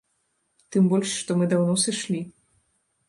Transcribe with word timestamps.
Тым 0.75 0.87
больш 0.93 1.13
што 1.19 1.37
мы 1.41 1.45
даўно 1.53 1.77
сышлі. 1.85 2.23